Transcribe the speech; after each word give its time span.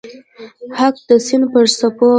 هلک 0.77 0.97
د 1.09 1.11
سیند 1.25 1.43
پر 1.53 1.65
څپو 1.79 2.07